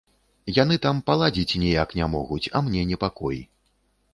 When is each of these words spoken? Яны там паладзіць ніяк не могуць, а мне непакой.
Яны 0.53 0.77
там 0.85 1.01
паладзіць 1.09 1.59
ніяк 1.65 1.93
не 1.99 2.07
могуць, 2.15 2.43
а 2.55 2.63
мне 2.69 2.81
непакой. 2.93 3.37